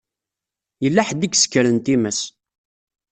[0.83, 2.19] Yella ḥedd i isekren times.